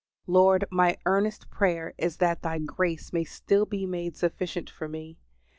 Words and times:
Lord, 0.25 0.65
my 0.71 0.97
earnest 1.05 1.51
prayer 1.51 1.93
is 1.99 2.17
that 2.17 2.41
Thy 2.41 2.57
grace 2.57 3.13
may 3.13 3.23
still 3.23 3.67
be 3.67 3.85
made 3.85 4.17
sufficient 4.17 4.67
for 4.67 4.87
me. 4.87 5.19